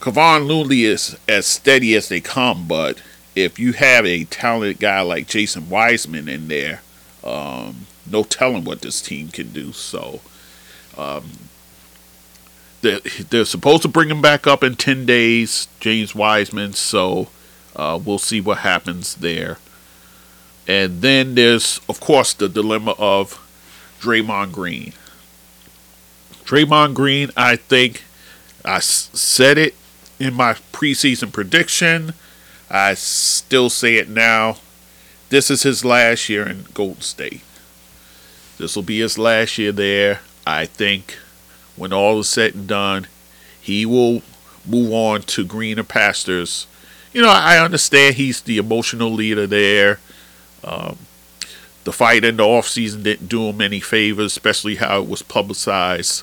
[0.00, 3.02] Kevon Looney is as steady as they come, but
[3.34, 6.82] if you have a talented guy like Jason Wiseman in there,
[7.22, 9.72] um, no telling what this team can do.
[9.72, 10.20] So
[10.96, 11.30] um,
[12.80, 16.72] they're, they're, supposed to bring him back up in 10 days, James Wiseman.
[16.72, 17.28] So
[17.76, 19.58] uh, we'll see what happens there.
[20.66, 23.46] And then there's, of course, the dilemma of
[24.00, 24.92] Draymond Green.
[26.44, 28.04] Draymond Green, I think
[28.64, 29.74] I said it
[30.18, 32.14] in my preseason prediction.
[32.70, 34.58] I still say it now.
[35.28, 37.42] This is his last year in Golden State.
[38.58, 40.20] This will be his last year there.
[40.46, 41.18] I think
[41.76, 43.06] when all is said and done,
[43.60, 44.22] he will
[44.66, 46.66] move on to greener pastures.
[47.12, 49.98] You know, I understand he's the emotional leader there.
[50.62, 50.98] Um,
[51.84, 56.22] the fight in the offseason didn't do him any favors, especially how it was publicized.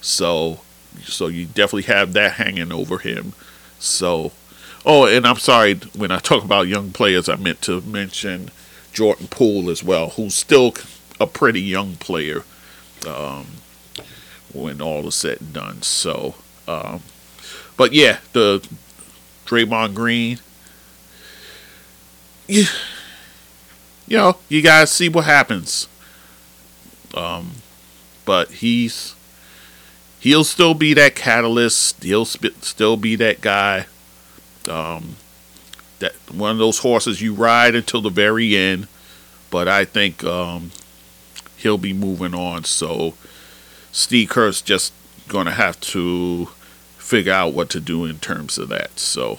[0.00, 0.60] So,
[1.02, 3.32] so you definitely have that hanging over him.
[3.78, 4.32] So,
[4.90, 8.50] Oh, and I'm sorry when I talk about young players, I meant to mention
[8.90, 10.72] Jordan Poole as well, who's still
[11.20, 12.42] a pretty young player
[13.06, 13.48] um,
[14.50, 15.82] when all is said and done.
[15.82, 17.02] So, um,
[17.76, 18.66] but yeah, the
[19.44, 20.38] Draymond Green,
[22.46, 22.64] you,
[24.06, 25.86] you know, you guys see what happens.
[27.12, 27.56] Um,
[28.24, 29.14] but he's
[30.20, 32.02] he'll still be that catalyst.
[32.02, 33.84] He'll sp- still be that guy
[34.66, 35.16] um,
[35.98, 38.88] that one of those horses you ride until the very end,
[39.50, 40.70] but I think um,
[41.56, 42.64] he'll be moving on.
[42.64, 43.14] So
[43.92, 44.92] Steve Kerr's just
[45.28, 46.46] to have to
[46.96, 48.98] figure out what to do in terms of that.
[48.98, 49.38] So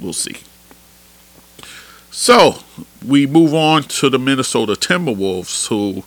[0.00, 0.36] we'll see.
[2.10, 2.60] So
[3.06, 6.04] we move on to the Minnesota Timberwolves, who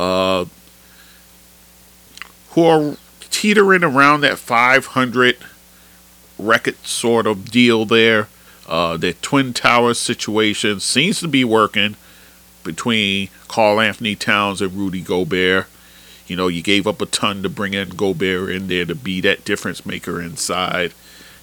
[0.00, 0.46] uh,
[2.50, 2.96] who are
[3.30, 5.36] teetering around that 500
[6.38, 8.28] record sort of deal there.
[8.66, 11.96] Uh, the Twin Towers situation seems to be working
[12.62, 15.66] between Karl-Anthony Towns and Rudy Gobert.
[16.26, 19.20] You know, you gave up a ton to bring in Gobert in there to be
[19.20, 20.94] that difference maker inside.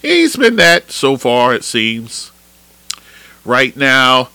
[0.02, 2.32] He's been that so far, it seems.
[3.46, 4.30] Right now,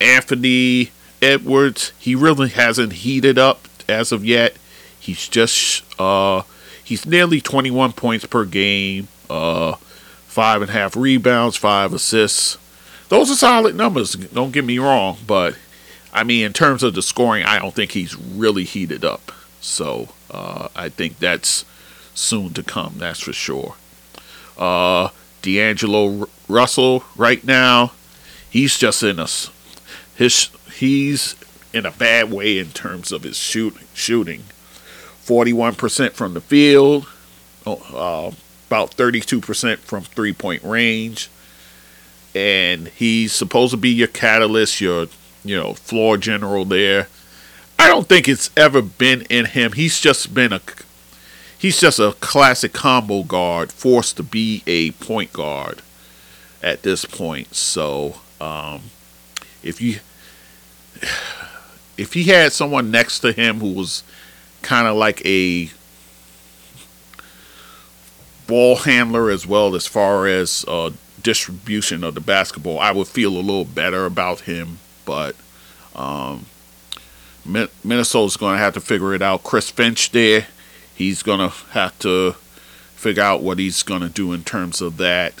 [0.00, 0.90] Anthony
[1.22, 4.56] Edwards, he really hasn't heated up as of yet.
[4.98, 6.42] He's just uh
[6.82, 9.76] he's nearly 21 points per game, uh
[10.26, 12.58] five and a half rebounds, five assists.
[13.08, 15.56] Those are solid numbers, don't get me wrong, but
[16.12, 19.32] I mean in terms of the scoring, I don't think he's really heated up.
[19.60, 21.64] So uh, I think that's
[22.14, 23.74] soon to come, that's for sure.
[24.58, 25.08] Uh,
[25.42, 27.92] D'Angelo Russell right now,
[28.50, 29.26] he's just in a
[30.16, 31.36] his he's
[31.72, 34.44] in a bad way in terms of his shoot, shooting.
[35.24, 37.06] 41% from the field,
[37.66, 38.30] uh,
[38.66, 41.30] about 32% from three point range.
[42.34, 45.06] And he's supposed to be your catalyst, your
[45.44, 47.08] you know floor general there.
[47.78, 49.72] I don't think it's ever been in him.
[49.72, 50.60] He's just been a
[51.56, 55.80] he's just a classic combo guard, forced to be a point guard
[56.62, 57.54] at this point.
[57.54, 58.82] So um,
[59.62, 60.00] if you
[61.96, 64.02] if he had someone next to him who was
[64.62, 65.70] kind of like a
[68.46, 70.90] ball handler as well as far as uh,
[71.22, 74.78] distribution of the basketball, I would feel a little better about him.
[75.04, 75.34] But
[75.94, 76.46] um,
[77.44, 79.42] Minnesota's going to have to figure it out.
[79.42, 80.46] Chris Finch there,
[80.94, 82.32] he's going to have to
[82.94, 85.34] figure out what he's going to do in terms of that.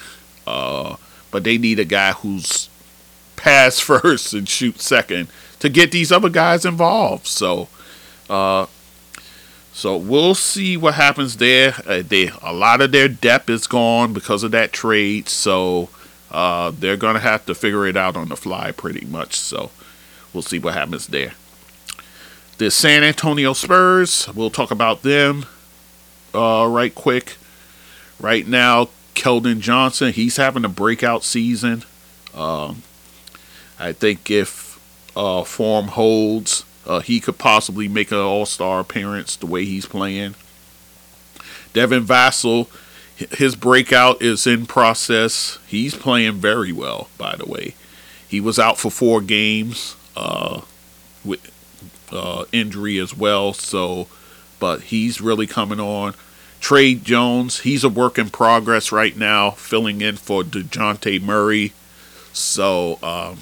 [0.46, 0.96] Uh,
[1.30, 2.68] but they need a guy who's
[3.36, 5.28] pass first and shoot second
[5.60, 7.26] to get these other guys involved.
[7.26, 7.68] So,
[8.28, 8.66] uh,
[9.74, 11.74] so we'll see what happens there.
[11.84, 15.28] Uh, they a lot of their depth is gone because of that trade.
[15.28, 15.88] So
[16.30, 19.34] uh, they're gonna have to figure it out on the fly, pretty much.
[19.34, 19.72] So
[20.32, 21.32] we'll see what happens there.
[22.58, 24.28] The San Antonio Spurs.
[24.32, 25.44] We'll talk about them
[26.32, 27.36] uh, right quick.
[28.20, 30.12] Right now, Keldon Johnson.
[30.12, 31.82] He's having a breakout season.
[32.32, 32.84] Um,
[33.76, 34.80] I think if
[35.16, 39.86] uh, form holds, uh, he could possibly make an All Star appearance the way he's
[39.86, 40.34] playing.
[41.72, 42.68] Devin Vassell,
[43.16, 45.58] his breakout is in process.
[45.66, 47.74] He's playing very well, by the way.
[48.26, 50.62] He was out for four games uh,
[51.24, 51.50] with
[52.12, 54.08] uh, injury as well, so
[54.60, 56.14] but he's really coming on.
[56.60, 61.72] Tre Jones, he's a work in progress right now, filling in for Dejounte Murray.
[62.32, 63.40] So um,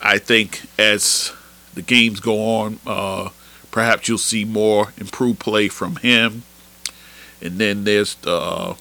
[0.00, 1.32] I think as
[1.74, 3.30] the games go on, uh,
[3.70, 6.44] perhaps you'll see more improved play from him.
[7.40, 8.74] And then there's the, uh,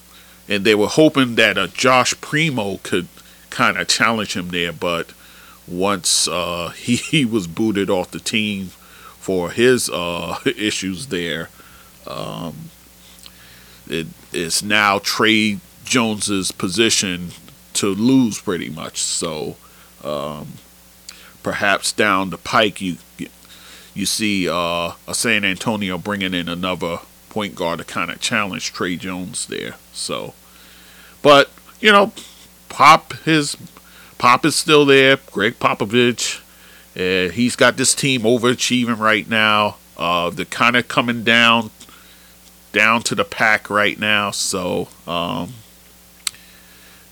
[0.48, 3.08] and they were hoping that uh, Josh Primo could
[3.50, 5.14] kind of challenge him there, but
[5.68, 8.68] once uh, he, he was booted off the team
[9.20, 11.50] for his uh, issues there,
[12.08, 12.56] um,
[13.88, 17.32] it is now Tre Jones's position
[17.74, 19.02] to lose pretty much.
[19.02, 19.56] So
[20.04, 20.54] um,
[21.44, 22.98] perhaps down the pike you
[23.94, 27.00] you see uh, a San Antonio bringing in another
[27.30, 29.76] point guard to kind of challenge Tre Jones there.
[29.94, 30.34] So,
[31.22, 32.14] but you know,
[32.70, 33.58] Pop his
[34.18, 35.18] Pop is still there.
[35.32, 36.42] Gregg Popovich,
[36.96, 39.78] uh, he's got this team overachieving right now.
[39.98, 41.72] Uh, they're kind of coming down
[42.72, 44.32] down to the pack right now.
[44.32, 45.54] So, um,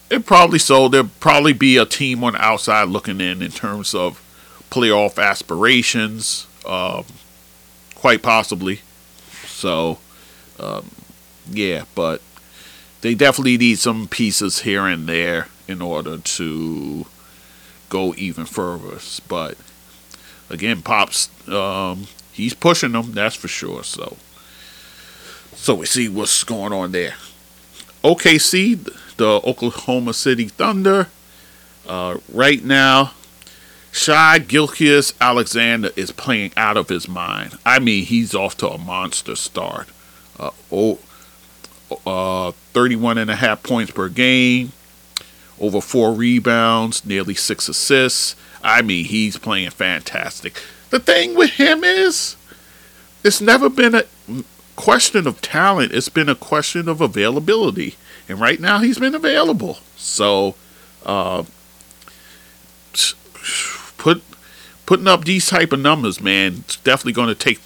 [0.10, 0.88] it probably so.
[0.88, 4.22] There'll probably be a team on the outside looking in in terms of
[4.72, 7.05] playoff aspirations, um,
[7.95, 8.82] quite possibly.
[9.45, 9.99] So,
[10.60, 10.89] um,
[11.49, 12.22] yeah, but
[13.01, 17.05] they definitely need some pieces here and there in order to
[17.89, 18.99] go even further.
[19.28, 19.57] But
[20.49, 23.84] again, Pops, um, he's pushing them, that's for sure.
[23.84, 24.18] So,
[25.53, 27.16] so we see what's going on there.
[28.03, 28.89] OKC,
[29.20, 31.07] the Oklahoma City Thunder.
[31.88, 33.11] Uh, right now,
[33.91, 37.59] Shai Gilgeous-Alexander is playing out of his mind.
[37.65, 39.89] I mean, he's off to a monster start.
[40.39, 40.99] Uh, oh,
[42.05, 44.72] uh, 31 and a half points per game,
[45.59, 48.38] over four rebounds, nearly six assists.
[48.63, 50.61] I mean, he's playing fantastic.
[50.91, 52.38] The thing with him is,
[53.24, 54.05] it's never been a
[54.78, 55.91] question of talent.
[55.91, 57.97] It's been a question of availability,
[58.30, 59.80] and right now he's been available.
[59.97, 60.55] So,
[61.05, 61.43] uh,
[63.97, 64.23] put
[64.86, 67.59] putting up these type of numbers, man, it's definitely going to take.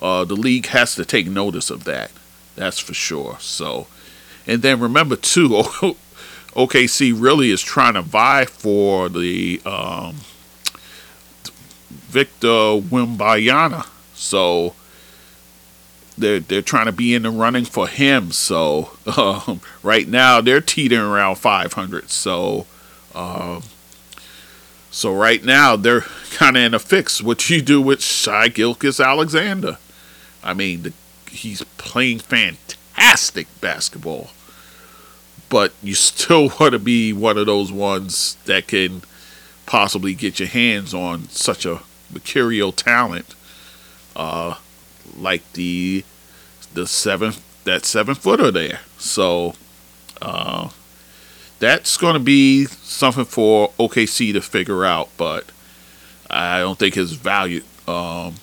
[0.00, 2.10] Uh, the league has to take notice of that.
[2.54, 3.36] That's for sure.
[3.40, 3.86] So,
[4.46, 5.48] and then remember too,
[6.52, 10.16] OKC really is trying to vie for the um,
[11.90, 13.86] Victor Wembanyama.
[14.14, 14.74] So
[16.18, 18.32] they're they're trying to be in the running for him.
[18.32, 22.10] So um, right now they're teetering around 500.
[22.10, 22.66] So
[23.14, 23.62] um,
[24.90, 27.22] so right now they're kind of in a fix.
[27.22, 29.76] What you do with Shai Gilgeous-Alexander?
[30.42, 30.92] I mean, the,
[31.30, 34.30] he's playing fantastic basketball,
[35.50, 39.02] but you still want to be one of those ones that can
[39.66, 43.34] possibly get your hands on such a mercurial talent.
[44.14, 44.54] Uh,
[45.16, 46.04] like the
[46.74, 47.32] the seven
[47.64, 48.80] that seven footer there.
[48.98, 49.54] So
[50.22, 50.70] uh,
[51.58, 55.44] that's going to be something for OKC to figure out, but
[56.30, 58.34] I don't think his value, um,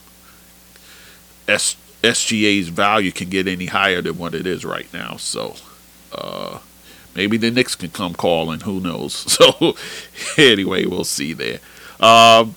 [1.48, 5.16] S, SGA's value, can get any higher than what it is right now.
[5.16, 5.56] So
[6.12, 6.58] uh,
[7.14, 8.60] maybe the Knicks can come calling.
[8.60, 9.14] Who knows?
[9.44, 9.76] So
[10.38, 11.60] anyway, we'll see there.
[12.00, 12.54] Um,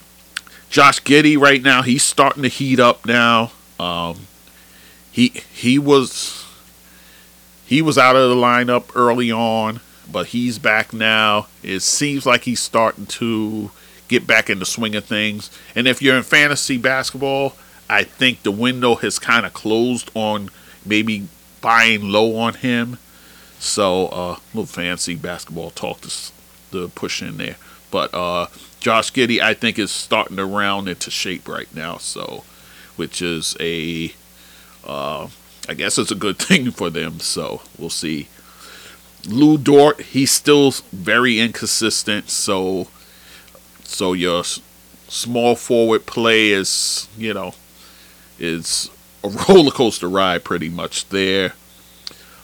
[0.69, 3.51] Josh Giddey right now, he's starting to heat up now.
[3.79, 4.27] Um,
[5.11, 6.45] he he was
[7.65, 11.47] he was out of the lineup early on, but he's back now.
[11.63, 13.71] It seems like he's starting to
[14.07, 15.49] get back in the swing of things.
[15.75, 17.55] And if you're in fantasy basketball,
[17.89, 20.49] I think the window has kind of closed on
[20.85, 21.27] maybe
[21.61, 22.97] buying low on him.
[23.59, 26.31] So, uh, a little fancy basketball talk to,
[26.71, 27.55] to push in there.
[27.89, 28.47] But uh,
[28.79, 31.97] Josh Giddey, I think, is starting to round into shape right now.
[31.97, 32.43] So,
[32.97, 34.13] which is a,
[34.85, 35.27] uh,
[35.69, 37.19] I guess it's a good thing for them.
[37.19, 38.27] So we'll see.
[39.25, 42.29] Lu Dort, he's still very inconsistent.
[42.29, 42.87] So,
[43.83, 44.43] so your
[45.07, 47.53] small forward play is, you know,
[48.39, 48.89] is
[49.23, 51.53] a roller coaster ride pretty much there.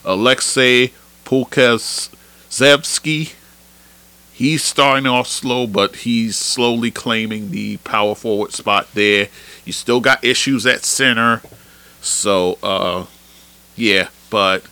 [0.04, 0.92] Aleksej
[1.24, 2.12] Pokusevski,
[4.32, 9.28] he's starting off slow, but he's slowly claiming the power forward spot there.
[9.64, 11.42] You still got issues at center.
[12.00, 13.06] So, uh,
[13.76, 14.64] yeah, but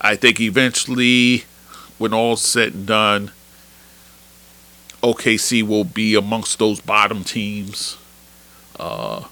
[0.00, 1.44] I think eventually,
[1.98, 3.32] when all's said and done,
[5.02, 7.96] OKC will be amongst those bottom teams.
[8.78, 9.24] Uh,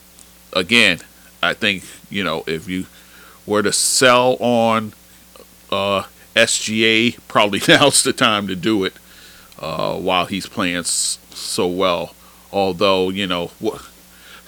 [0.53, 1.01] again,
[1.43, 2.87] I think, you know, if you
[3.47, 4.93] were to sell on
[5.71, 8.95] uh, SGA, probably now's the time to do it
[9.59, 12.15] uh, while he's playing so well.
[12.53, 13.87] Although, you know, what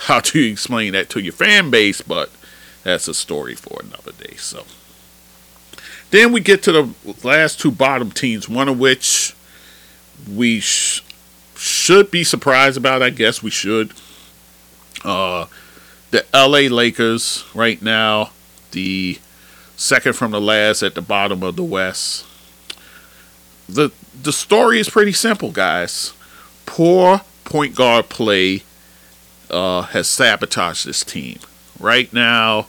[0.01, 2.01] how you explain that to your fan base?
[2.01, 2.31] But
[2.83, 4.37] that's a story for another day.
[4.37, 4.65] So
[6.11, 9.35] then we get to the last two bottom teams, one of which
[10.31, 11.03] we sh-
[11.57, 13.03] should be surprised about.
[13.03, 13.93] I guess we should.
[15.05, 15.47] Uh,
[16.11, 18.31] the LA Lakers right now,
[18.73, 19.19] the
[19.77, 22.27] second from the last at the bottom of the West.
[23.69, 23.91] The
[24.21, 26.13] the story is pretty simple, guys.
[26.67, 28.65] Poor point guard play
[29.51, 31.39] uh, has sabotaged this team.
[31.79, 32.67] Right now,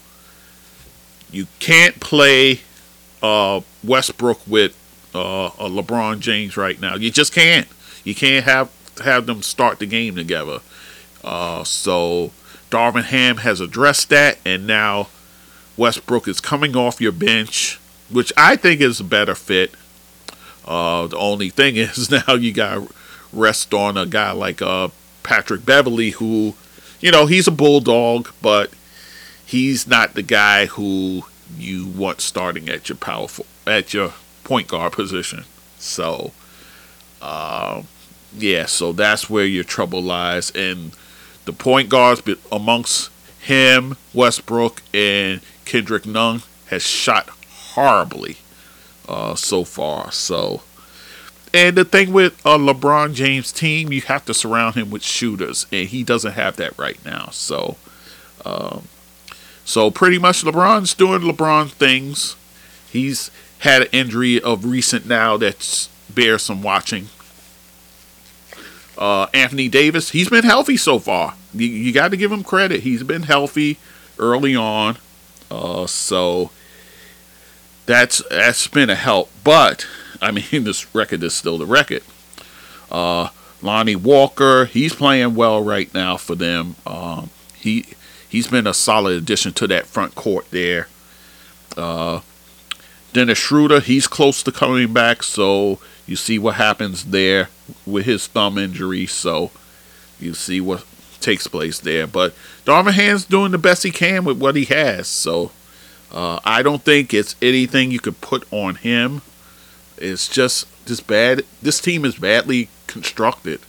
[1.31, 2.61] you can't play
[3.21, 4.77] uh, Westbrook with
[5.13, 6.95] uh, LeBron James right now.
[6.95, 7.67] You just can't.
[8.03, 8.71] You can't have
[9.03, 10.59] have them start the game together.
[11.23, 12.31] Uh, so
[12.69, 15.07] Darvin Ham has addressed that, and now
[15.77, 17.79] Westbrook is coming off your bench,
[18.09, 19.73] which I think is a better fit.
[20.65, 22.91] Uh, the only thing is now you got
[23.33, 24.89] rest on a guy like uh,
[25.23, 26.55] Patrick Beverley, who
[27.01, 28.71] you know, he's a bulldog, but
[29.45, 31.25] he's not the guy who
[31.57, 35.45] you want starting at your powerful at your point guard position.
[35.77, 36.31] So,
[37.21, 37.83] uh,
[38.37, 40.91] yeah, so that's where your trouble lies, and
[41.45, 42.21] the point guards
[42.51, 47.29] amongst him, Westbrook, and Kendrick Nunn has shot
[47.73, 48.37] horribly
[49.09, 50.11] uh, so far.
[50.11, 50.61] So
[51.53, 55.65] and the thing with a LeBron James team, you have to surround him with shooters,
[55.71, 57.29] and he doesn't have that right now.
[57.31, 57.75] So,
[58.45, 58.87] um,
[59.65, 62.35] so pretty much LeBron's doing LeBron things.
[62.89, 67.09] He's had an injury of recent now that bears some watching.
[68.97, 71.35] Uh, Anthony Davis, he's been healthy so far.
[71.53, 72.81] You, you got to give him credit.
[72.81, 73.77] He's been healthy
[74.19, 74.97] early on,
[75.49, 76.51] uh, so
[77.85, 79.29] that's that's been a help.
[79.43, 79.87] But
[80.21, 82.03] I mean, this record is still the record.
[82.91, 83.29] Uh,
[83.61, 86.75] Lonnie Walker, he's playing well right now for them.
[86.85, 87.85] Um, he
[88.27, 90.87] he's been a solid addition to that front court there.
[91.77, 92.21] Uh,
[93.13, 97.49] Dennis Schroeder, he's close to coming back, so you see what happens there
[97.85, 99.05] with his thumb injury.
[99.05, 99.51] So
[100.19, 100.85] you see what
[101.19, 102.07] takes place there.
[102.07, 102.33] But
[102.65, 105.07] Darvin doing the best he can with what he has.
[105.07, 105.51] So
[106.11, 109.21] uh, I don't think it's anything you could put on him.
[110.01, 111.43] It's just this bad.
[111.61, 113.61] This team is badly constructed.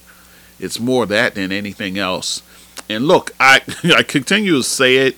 [0.59, 2.43] It's more that than anything else.
[2.89, 3.61] And look, I
[3.97, 5.17] I continue to say it.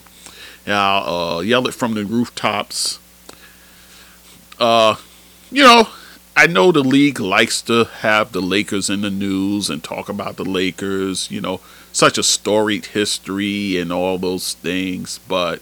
[0.66, 2.98] I'll uh, yell it from the rooftops.
[4.58, 4.96] Uh,
[5.50, 5.88] you know,
[6.36, 10.36] I know the league likes to have the Lakers in the news and talk about
[10.36, 11.30] the Lakers.
[11.30, 11.60] You know,
[11.92, 15.60] such a storied history and all those things, but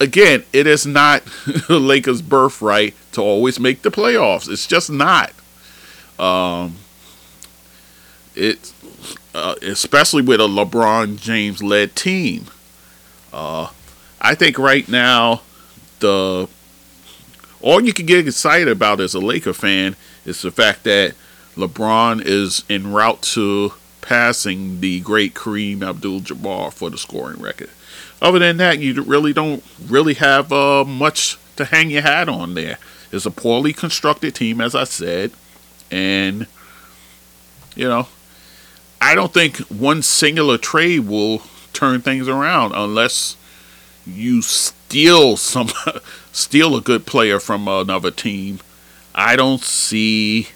[0.00, 1.24] again, it is not
[1.68, 4.48] the Lakers' birthright to always make the playoffs.
[4.50, 5.32] It's just not.
[6.18, 6.76] Um,
[8.34, 8.72] it,
[9.34, 12.46] uh, especially with a LeBron James led team.
[13.32, 13.68] Uh,
[14.20, 15.42] I think right now
[16.00, 16.48] the
[17.60, 21.14] all you can get excited about as a Laker fan is the fact that
[21.56, 23.72] LeBron is en route to
[24.02, 27.70] passing the great Kareem Abdul-Jabbar for the scoring record.
[28.20, 32.54] Other than that, you really don't really have uh, much to hang your hat on
[32.54, 32.78] there.
[33.12, 35.32] It's a poorly constructed team, as I said,
[35.90, 36.46] and
[37.74, 38.08] you know,
[39.00, 41.42] I don't think one singular trade will
[41.72, 43.36] turn things around unless
[44.06, 45.68] you steal some
[46.32, 48.60] steal a good player from another team.
[49.14, 50.48] I don't see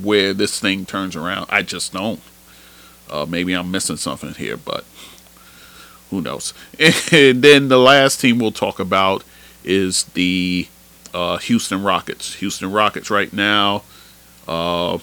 [0.00, 1.46] where this thing turns around.
[1.50, 2.20] I just don't.
[3.10, 4.84] Uh, maybe I'm missing something here, but
[6.10, 6.54] who knows?
[6.78, 9.24] And then the last team we'll talk about
[9.64, 10.68] is the
[11.12, 12.34] uh, Houston Rockets.
[12.36, 13.82] Houston Rockets right now,
[14.46, 14.98] uh,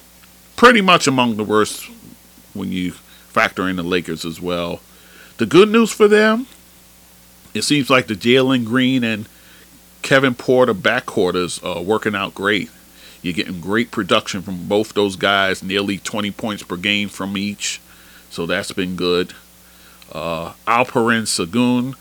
[0.55, 1.89] pretty much among the worst
[2.53, 4.81] when you factor in the Lakers as well.
[5.37, 6.47] The good news for them,
[7.53, 9.27] it seems like the Jalen Green and
[10.01, 12.69] Kevin Porter backcourt is uh, working out great.
[13.21, 17.79] You're getting great production from both those guys, nearly 20 points per game from each.
[18.29, 19.33] So that's been good.
[20.11, 21.95] Uh, Alperen Sengun,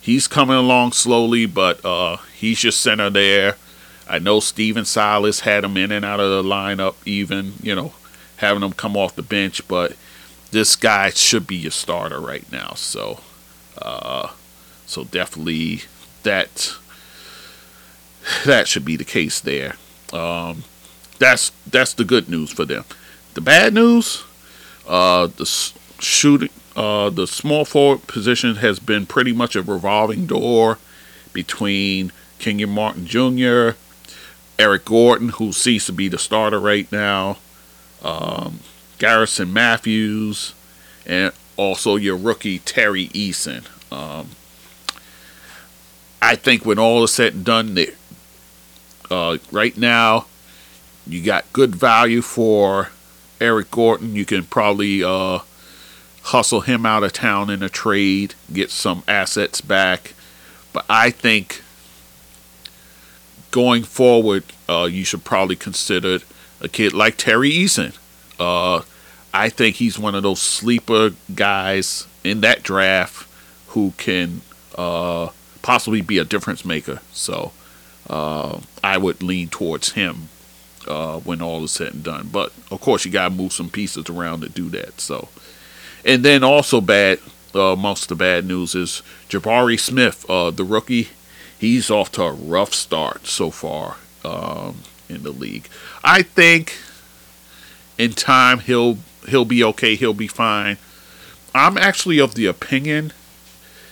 [0.00, 3.56] he's coming along slowly, but uh, he's just center there.
[4.08, 7.92] I know Stephen Silas had him in and out of the lineup, even, you know,
[8.36, 9.96] having him come off the bench, but
[10.50, 12.74] this guy should be your starter right now.
[12.74, 13.20] So,
[13.80, 14.32] uh,
[14.86, 15.82] so definitely
[16.24, 16.74] that
[18.44, 19.76] that should be the case there.
[20.12, 20.64] Um,
[21.18, 22.84] that's that's the good news for them.
[23.34, 24.24] The bad news,
[24.86, 25.46] uh, the
[26.00, 30.78] shooting, uh, the small forward position has been pretty much a revolving door
[31.32, 33.76] between Kenyon Martin Jr.,
[34.58, 37.38] Eric Gordon, who seems to be the starter right now,
[38.02, 38.60] um,
[38.98, 40.54] Garrison Matthews,
[41.06, 43.66] and also your rookie Tari Eason.
[43.90, 44.30] Um,
[46.20, 47.94] I think when all is said and done, there,
[49.10, 50.26] uh, right now,
[51.06, 52.90] you got good value for
[53.40, 54.14] Eric Gordon.
[54.14, 55.40] You can probably uh,
[56.22, 60.14] hustle him out of town in a trade, get some assets back.
[60.72, 61.62] But I think
[63.50, 66.18] going forward, uh, you should probably consider
[66.60, 67.96] a kid like Tari Eason.
[68.38, 68.82] Uh,
[69.34, 73.28] I think he's one of those sleeper guys in that draft
[73.68, 74.42] who can
[74.76, 75.28] uh,
[75.62, 77.00] possibly be a difference maker.
[77.12, 77.52] So
[78.08, 80.28] uh, I would lean towards him
[80.86, 82.28] uh, when all is said and done.
[82.30, 85.00] But of course, you got to move some pieces around to do that.
[85.00, 85.28] So
[86.04, 87.18] and then also bad,
[87.54, 91.08] uh, amongst the bad news is Jabari Smith, uh, the rookie.
[91.58, 94.78] He's off to a rough start so far um,
[95.08, 95.68] in the league.
[96.02, 96.76] I think
[97.98, 98.98] in time he'll
[99.28, 99.94] he'll be okay.
[99.94, 100.78] He'll be fine.
[101.54, 103.12] I'm actually of the opinion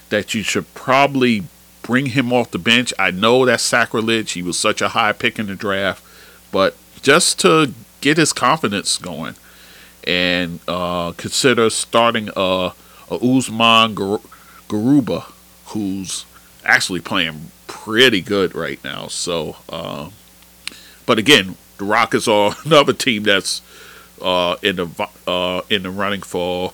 [0.09, 1.45] that you should probably
[1.83, 2.93] bring him off the bench.
[2.99, 4.33] I know that's sacrilege.
[4.33, 6.05] He was such a high pick in the draft,
[6.51, 9.37] but just to get his confidence going
[10.05, 12.73] and uh, consider starting a,
[13.11, 14.21] a Usman Gar-
[14.69, 15.31] Garuba,
[15.67, 16.25] who's
[16.65, 19.07] actually playing pretty good right now.
[19.09, 20.11] So, uh,
[21.07, 23.63] but again, the Rockets are another team that's
[24.21, 26.73] uh, in the uh, in the running for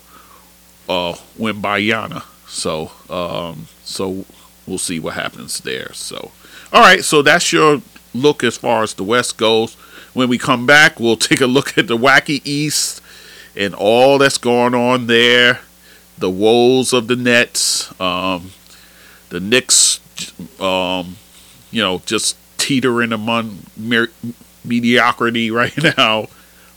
[0.88, 2.24] uh, Wembanyama.
[2.48, 4.24] So, um, so
[4.66, 5.92] we'll see what happens there.
[5.92, 6.32] So,
[6.72, 7.04] all right.
[7.04, 7.82] So that's your
[8.14, 9.74] look as far as the West goes.
[10.14, 13.02] When we come back, we'll take a look at the wacky East
[13.56, 15.60] and all that's going on there,
[16.18, 18.52] the woes of the Nets, um,
[19.30, 20.00] the Knicks,
[20.60, 21.16] um,
[21.70, 24.10] you know, just teetering among mer-
[24.64, 26.26] mediocrity right now.